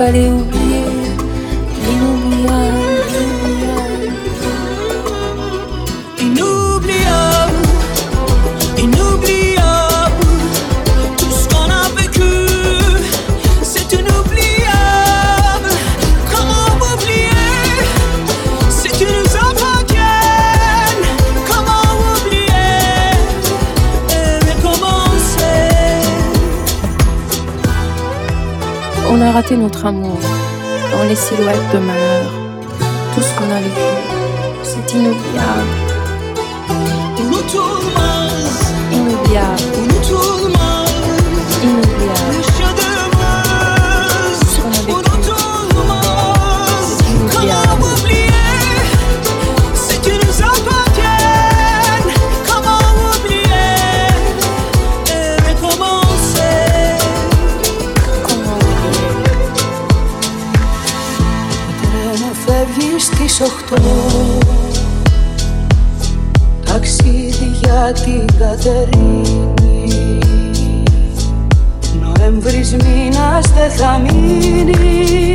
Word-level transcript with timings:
faliu 0.00 0.59
amour 29.84 30.18
dans 30.92 31.04
les 31.08 31.16
silhouettes 31.16 31.72
de 31.72 31.78
malheur. 31.78 32.30
Tout 33.14 33.22
ce 33.22 33.34
qu'on 33.36 33.50
a 33.50 33.60
vécu, 33.60 33.80
c'est. 34.62 34.94
Inoubliable. 34.94 35.79
Οχτώ 63.70 64.38
Ταξίδι 66.64 67.50
για 67.62 67.92
την 68.04 68.26
Κατερίνη 68.38 69.52
Νοέμβρης 72.00 72.72
μήνας 72.72 73.46
δεν 73.48 73.70
θα 73.70 73.98
μείνει. 73.98 75.34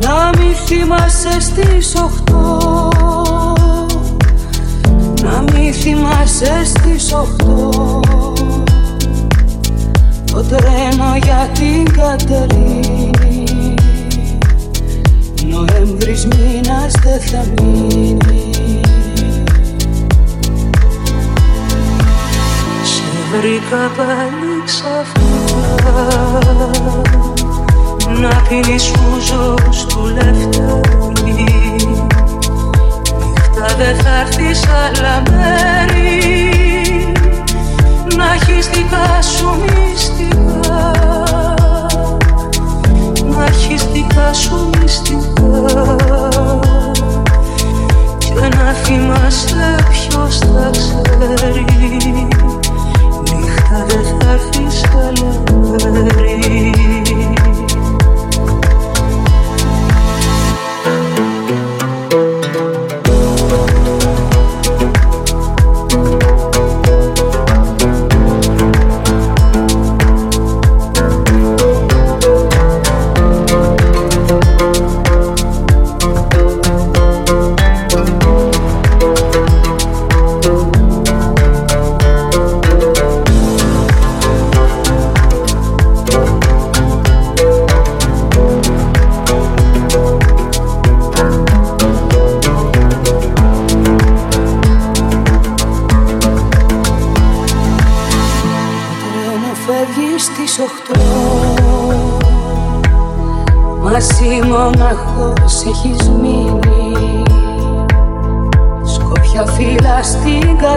Να 0.00 0.30
μη 0.38 0.52
θυμάσαι 0.66 1.40
στις 1.40 1.94
οχτώ. 1.94 2.90
Να 5.22 5.40
μη 5.40 5.72
θυμάσαι 5.72 6.64
στις 6.64 7.12
οχτώ. 7.12 8.00
Το 10.32 10.42
τρένο 10.42 11.16
για 11.22 11.48
την 11.54 11.92
Κατερίνη 11.92 13.21
Νοέμβρης 15.92 16.26
μήνας 16.26 16.92
δεν 17.04 17.20
θα 17.20 17.44
μείνει. 17.62 18.50
Σε 22.82 23.02
βρήκα 23.30 23.82
πάλι 23.96 24.52
ξαφνικά. 24.64 26.06
Να 28.20 28.42
πίνεις 28.48 28.84
φούζος 28.86 29.86
του 29.86 30.02
λεφτάρι. 30.06 31.16
Νύχτα 31.24 32.06
δεν 33.78 33.94
θα 33.96 34.20
έρθεις 34.20 34.60
άλλα 34.66 35.22
μέρη. 35.30 36.20
Να 38.16 38.24
έχεις 38.32 38.66
δικά 38.66 39.22
σου 39.22 39.48
μυστικά. 39.60 40.90
Να 43.36 43.44
έχεις 43.44 43.82
δικά 44.12 44.32
σου 44.32 44.70
μυστικά 44.80 45.20
και 48.18 48.48
να 48.56 48.72
θυμάσαι 48.72 49.76
ποιος 49.90 50.38
θα 50.38 50.70
ξέρει. 50.70 51.64
Νύχτα 53.22 53.86
δεν 53.88 54.04
θα 54.18 54.30
έρθεις 54.32 54.80
καλοκαίρι 54.90 56.72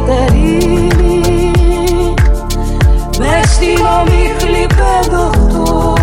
Κατερίνη 0.06 1.22
Μες 3.20 3.50
στην 3.50 3.78
ομίχλη 4.00 4.68
πεντοχτώ 4.76 5.94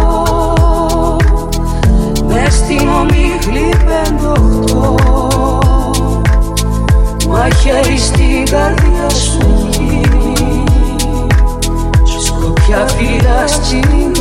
Μες 2.26 2.54
στην 2.54 2.88
ομίχλη 2.88 3.74
πεντοχτώ 3.86 4.96
Μαχαίρι 7.28 7.98
στην 7.98 8.44
καρδιά 8.50 9.10
σου 9.10 9.68
γίνει 9.70 10.64
Σκόπια 12.24 12.86
φύλλα 12.86 13.46
στην 13.46 14.12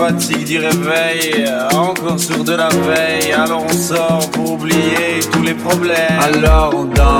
fatigue 0.00 0.46
du 0.46 0.58
réveil, 0.58 1.44
encore 1.74 2.18
sourd 2.18 2.42
de 2.42 2.54
la 2.54 2.70
veille. 2.70 3.32
Alors 3.32 3.64
on 3.68 3.72
sort 3.72 4.30
pour 4.30 4.52
oublier 4.52 5.20
tous 5.30 5.42
les 5.42 5.52
problèmes. 5.54 6.18
Alors 6.18 6.74
on 6.74 6.84
danse. 6.84 7.19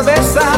cabeça 0.00 0.49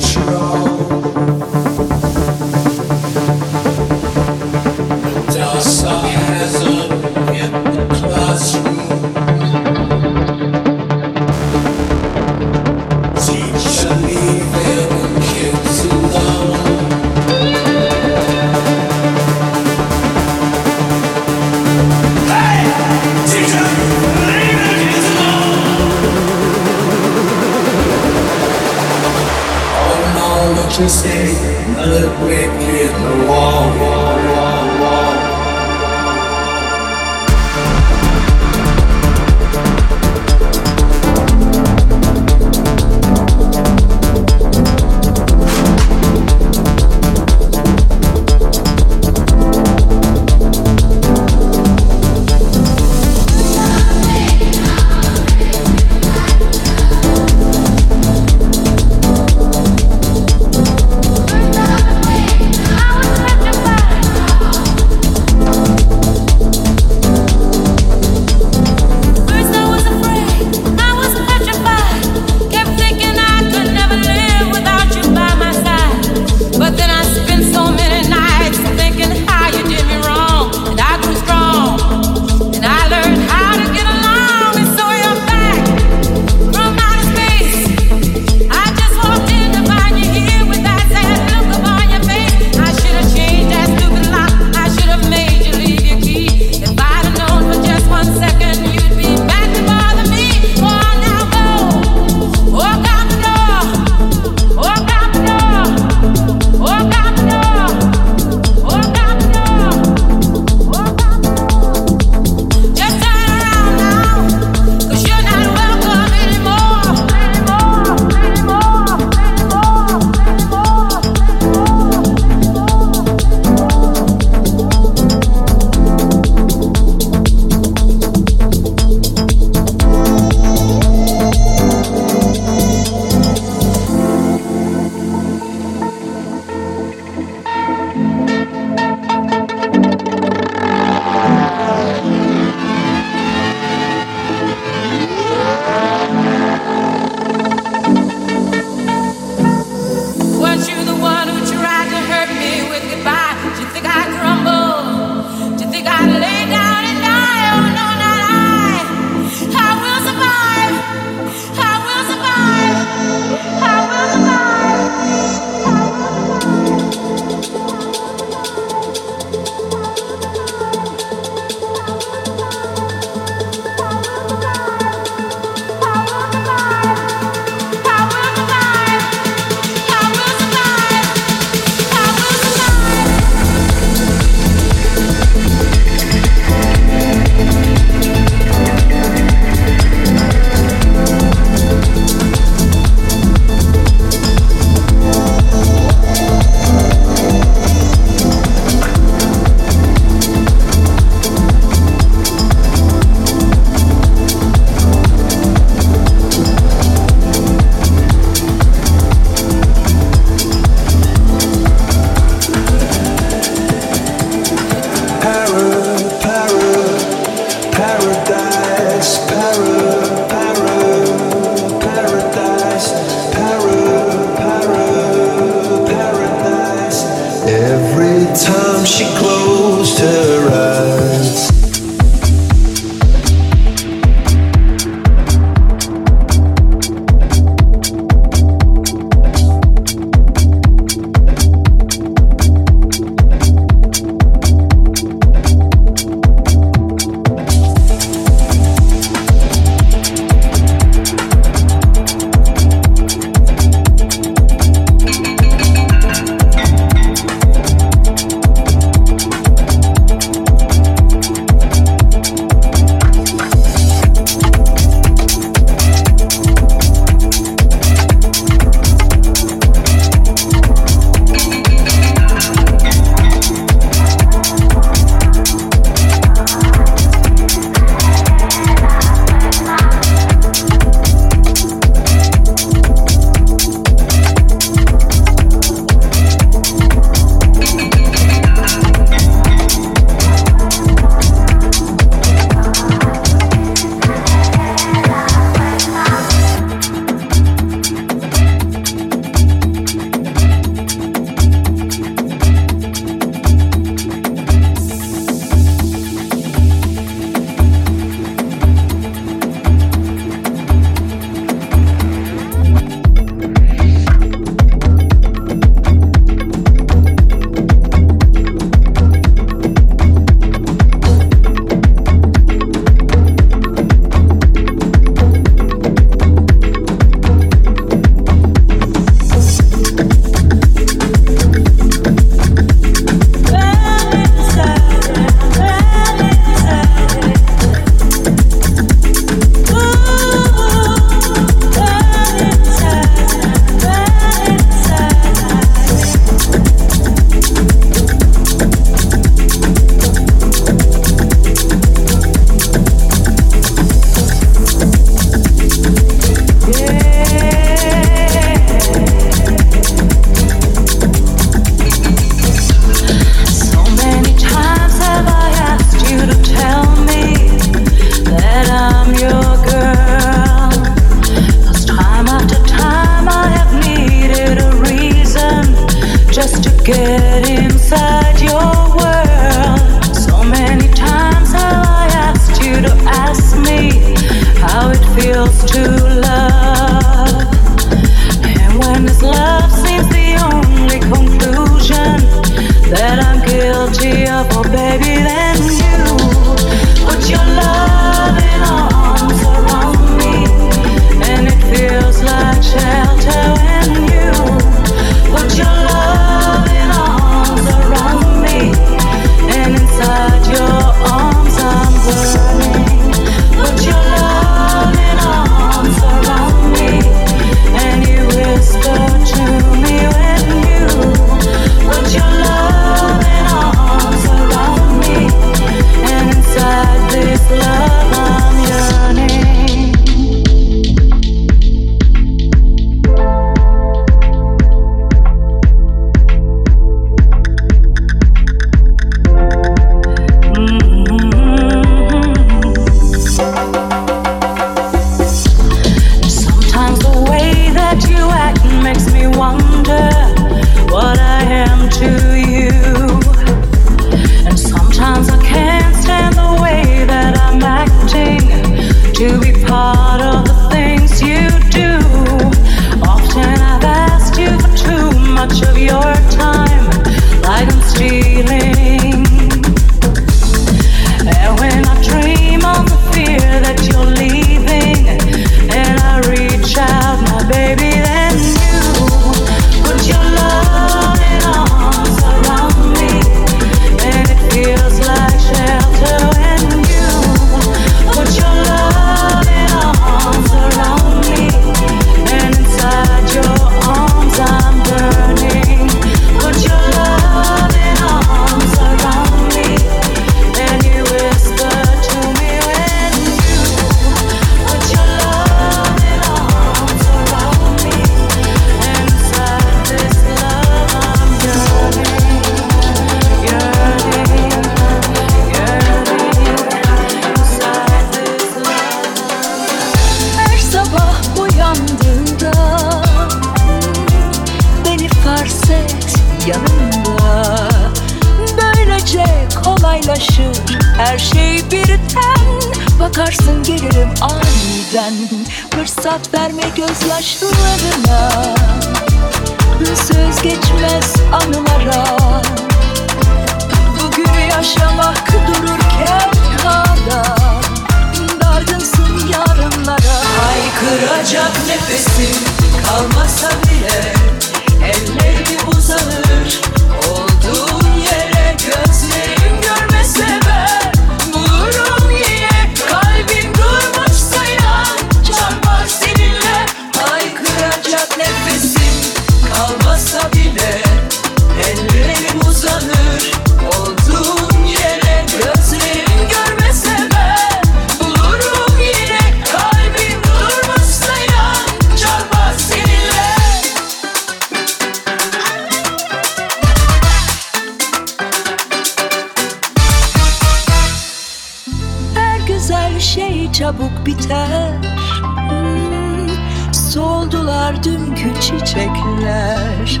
Kokular 597.42 597.84
dünkü 597.84 598.40
çiçekler 598.40 600.00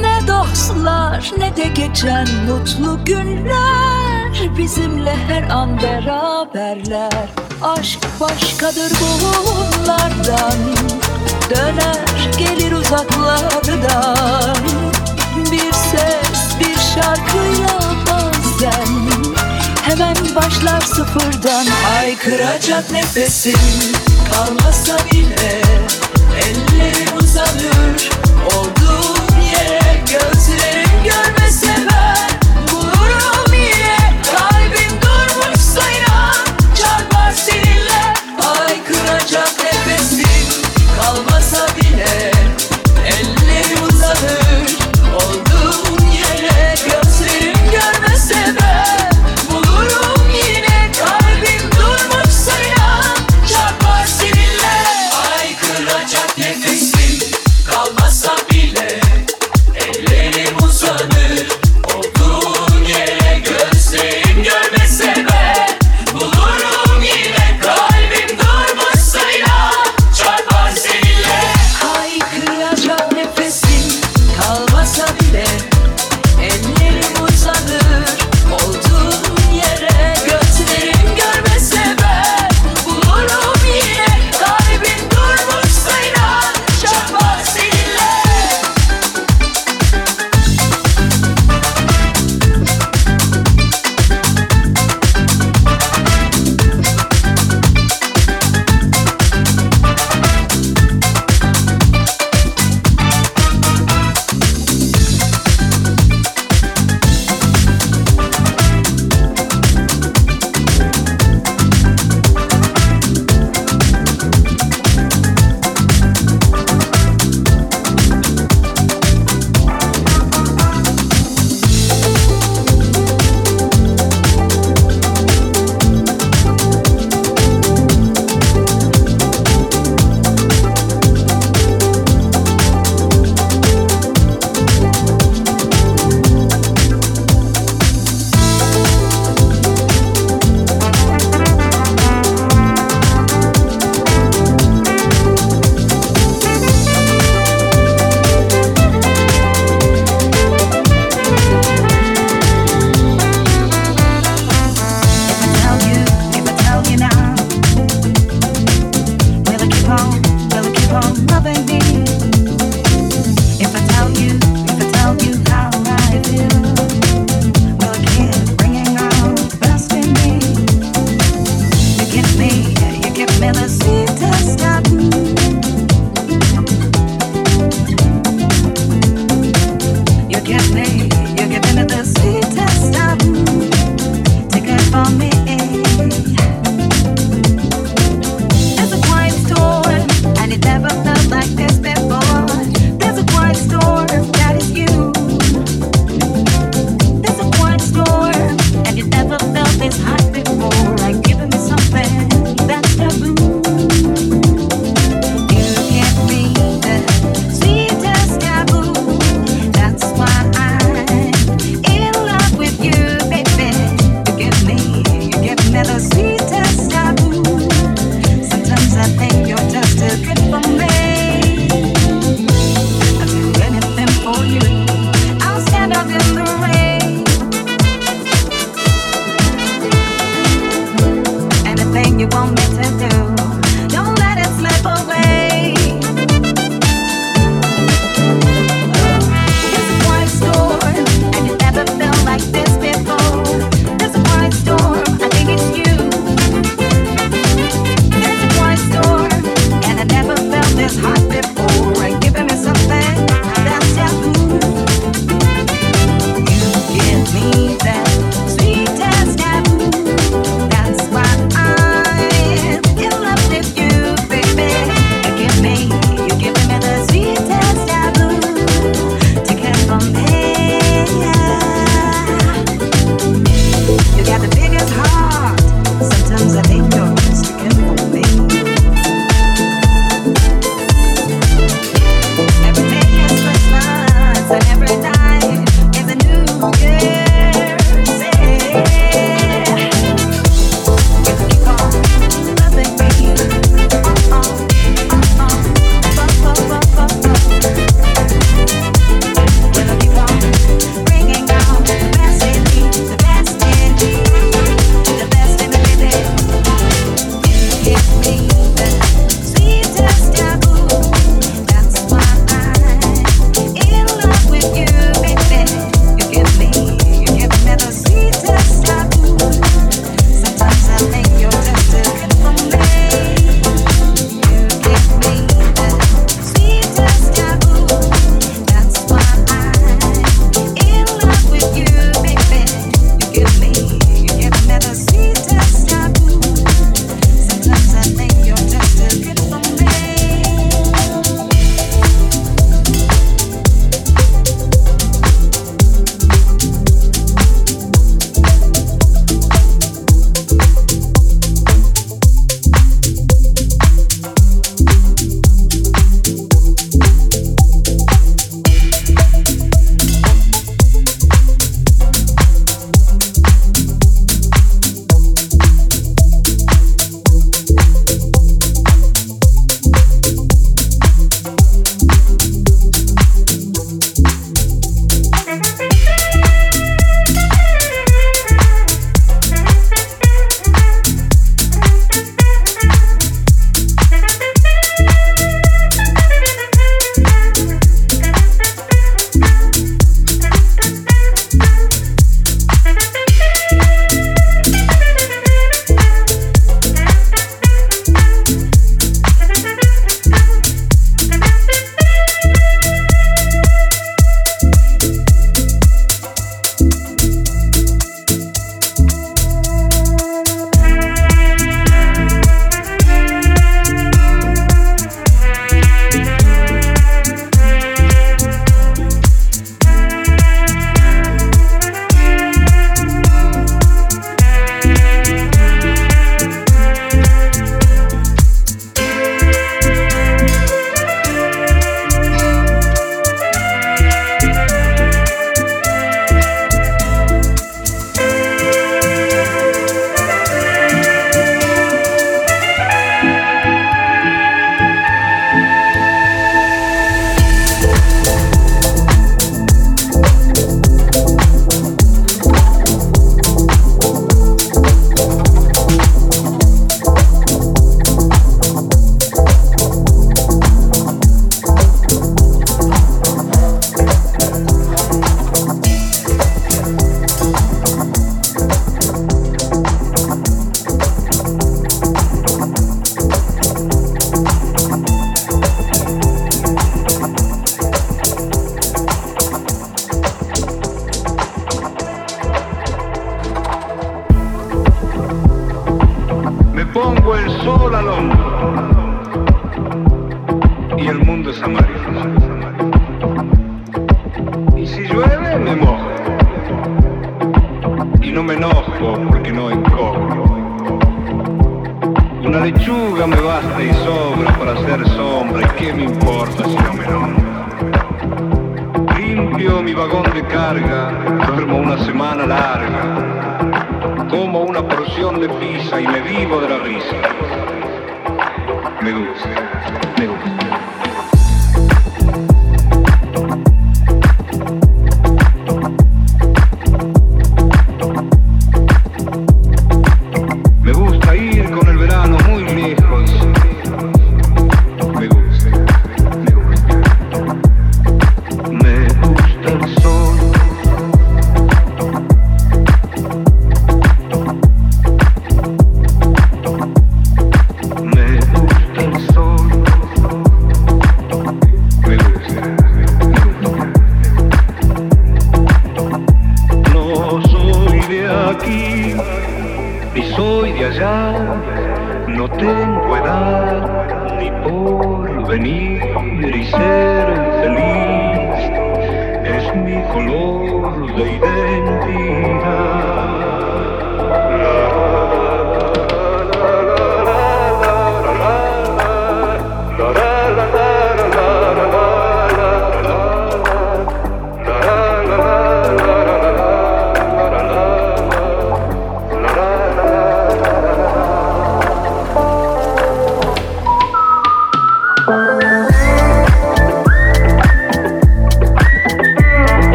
Ne 0.00 0.28
dostlar 0.28 1.32
ne 1.38 1.56
de 1.56 1.64
geçen 1.64 2.28
mutlu 2.48 3.04
günler. 3.04 4.56
Bizimle 4.58 5.16
her 5.28 5.42
an 5.42 5.82
beraberler. 5.82 7.28
Aşk 7.62 7.98
başkadır 8.20 8.92
bunlardan. 9.00 10.58
Döner 11.50 12.28
gelir 12.38 12.72
uzaklardan. 12.72 14.56
Bir 15.52 15.72
ses 15.72 16.58
bir 16.60 16.78
şarkıya 16.94 17.80
bazen 18.06 18.86
Hemen 19.82 20.16
başlar 20.36 20.80
sıfırdan. 20.80 21.66
Ay 21.66 21.96
Haykıracak 21.96 22.90
nefesim 22.90 23.54
kalmasa 24.32 24.96
bile 25.12 25.60
Eller 26.36 26.69
Love 27.40 27.62
you 27.62 27.79